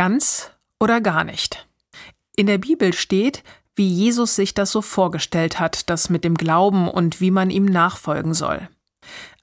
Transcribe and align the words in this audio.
Ganz 0.00 0.50
oder 0.78 1.02
gar 1.02 1.24
nicht. 1.24 1.68
In 2.34 2.46
der 2.46 2.56
Bibel 2.56 2.94
steht, 2.94 3.44
wie 3.76 3.86
Jesus 3.86 4.34
sich 4.34 4.54
das 4.54 4.72
so 4.72 4.80
vorgestellt 4.80 5.60
hat, 5.60 5.90
das 5.90 6.08
mit 6.08 6.24
dem 6.24 6.38
Glauben 6.38 6.88
und 6.88 7.20
wie 7.20 7.30
man 7.30 7.50
ihm 7.50 7.66
nachfolgen 7.66 8.32
soll. 8.32 8.70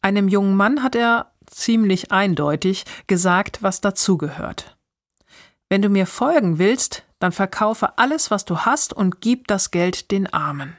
Einem 0.01 0.27
jungen 0.27 0.55
Mann 0.55 0.81
hat 0.81 0.95
er 0.95 1.31
ziemlich 1.45 2.11
eindeutig 2.11 2.85
gesagt, 3.05 3.61
was 3.61 3.81
dazugehört. 3.81 4.75
Wenn 5.69 5.83
du 5.83 5.89
mir 5.89 6.07
folgen 6.07 6.57
willst, 6.57 7.03
dann 7.19 7.33
verkaufe 7.33 7.99
alles, 7.99 8.31
was 8.31 8.43
du 8.43 8.57
hast 8.57 8.93
und 8.93 9.21
gib 9.21 9.45
das 9.45 9.69
Geld 9.69 10.09
den 10.09 10.25
Armen. 10.25 10.75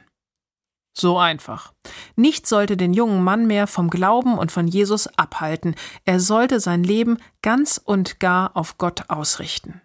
So 0.93 1.17
einfach. 1.17 1.73
Nichts 2.15 2.49
sollte 2.49 2.75
den 2.75 2.93
jungen 2.93 3.23
Mann 3.23 3.47
mehr 3.47 3.67
vom 3.67 3.89
Glauben 3.89 4.37
und 4.37 4.51
von 4.51 4.67
Jesus 4.67 5.07
abhalten. 5.17 5.75
Er 6.05 6.19
sollte 6.19 6.59
sein 6.59 6.83
Leben 6.83 7.17
ganz 7.41 7.79
und 7.83 8.19
gar 8.19 8.55
auf 8.57 8.77
Gott 8.77 9.09
ausrichten. 9.09 9.81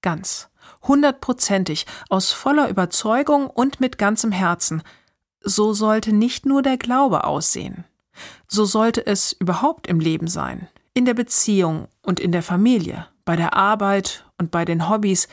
Ganz, 0.00 0.48
hundertprozentig, 0.82 1.86
aus 2.08 2.32
voller 2.32 2.68
Überzeugung 2.68 3.48
und 3.48 3.80
mit 3.80 3.98
ganzem 3.98 4.32
Herzen. 4.32 4.82
So 5.40 5.74
sollte 5.74 6.12
nicht 6.12 6.46
nur 6.46 6.62
der 6.62 6.76
Glaube 6.76 7.24
aussehen. 7.24 7.84
So 8.48 8.64
sollte 8.64 9.06
es 9.06 9.32
überhaupt 9.32 9.86
im 9.86 10.00
Leben 10.00 10.28
sein, 10.28 10.68
in 10.94 11.04
der 11.04 11.14
Beziehung 11.14 11.88
und 12.02 12.20
in 12.20 12.32
der 12.32 12.42
Familie, 12.42 13.06
bei 13.24 13.36
der 13.36 13.54
Arbeit 13.54 14.24
und 14.38 14.50
bei 14.50 14.64
den 14.64 14.88
Hobbys. 14.88 15.28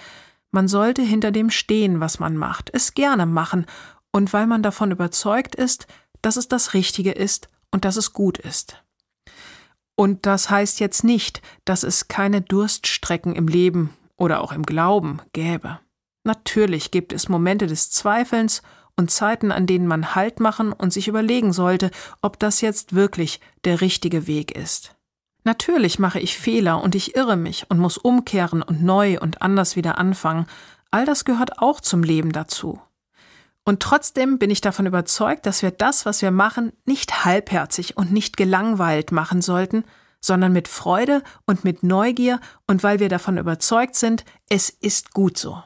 Man 0.52 0.68
sollte 0.68 1.02
hinter 1.02 1.32
dem 1.32 1.50
stehen, 1.50 2.00
was 2.00 2.20
man 2.20 2.38
macht, 2.38 2.70
es 2.74 2.94
gerne 2.94 3.26
machen 3.26 3.66
und 4.12 4.34
weil 4.34 4.48
man 4.48 4.64
davon 4.64 4.92
überzeugt 4.92 5.56
ist, 5.56 5.88
dass 6.22 6.38
es 6.38 6.48
das 6.48 6.74
Richtige 6.74 7.12
ist 7.12 7.50
und 7.72 7.86
dass 7.86 7.96
es 7.96 8.14
gut 8.14 8.38
ist. 8.38 8.84
Und 9.96 10.26
das 10.26 10.50
heißt 10.50 10.80
jetzt 10.80 11.04
nicht, 11.04 11.42
dass 11.66 11.84
es 11.84 12.08
keine 12.08 12.42
Durststrecken 12.42 13.36
im 13.36 13.48
Leben 13.48 13.94
oder 14.16 14.42
auch 14.42 14.52
im 14.52 14.64
Glauben 14.64 15.22
gäbe. 15.34 15.80
Natürlich 16.24 16.92
gibt 16.92 17.14
es 17.14 17.30
Momente 17.30 17.68
des 17.68 17.92
Zweifelns 17.92 18.62
und 18.96 19.12
Zeiten, 19.12 19.52
an 19.52 19.66
denen 19.66 19.88
man 19.88 20.16
Halt 20.16 20.40
machen 20.40 20.74
und 20.74 20.92
sich 20.92 21.08
überlegen 21.08 21.54
sollte, 21.54 21.92
ob 22.22 22.40
das 22.40 22.62
jetzt 22.62 22.94
wirklich 22.94 23.40
der 23.64 23.82
richtige 23.82 24.28
Weg 24.28 24.56
ist. 24.56 24.96
Natürlich 25.46 26.00
mache 26.00 26.20
ich 26.20 26.38
Fehler 26.38 26.84
und 26.84 26.96
ich 26.96 27.16
irre 27.16 27.38
mich 27.38 27.66
und 27.70 27.80
muss 27.80 27.98
umkehren 27.98 28.62
und 28.62 28.84
neu 28.84 29.20
und 29.20 29.42
anders 29.42 29.76
wieder 29.76 29.98
anfangen. 29.98 30.46
All 30.92 31.06
das 31.06 31.24
gehört 31.24 31.60
auch 31.60 31.80
zum 31.80 32.04
Leben 32.04 32.32
dazu. 32.32 32.82
Und 33.70 33.82
trotzdem 33.82 34.40
bin 34.40 34.50
ich 34.50 34.62
davon 34.62 34.88
überzeugt, 34.88 35.46
dass 35.46 35.62
wir 35.62 35.70
das, 35.70 36.08
was 36.08 36.24
wir 36.24 36.32
machen, 36.32 36.74
nicht 36.86 37.24
halbherzig 37.24 37.98
und 37.98 38.12
nicht 38.12 38.36
gelangweilt 38.36 39.12
machen 39.12 39.44
sollten, 39.44 39.84
sondern 40.20 40.54
mit 40.54 40.68
Freude 40.68 41.22
und 41.46 41.66
mit 41.66 41.84
Neugier 41.84 42.40
und 42.66 42.82
weil 42.82 43.00
wir 43.00 43.10
davon 43.10 43.38
überzeugt 43.38 43.96
sind, 43.96 44.26
es 44.50 44.72
ist 44.72 45.14
gut 45.14 45.38
so. 45.38 45.62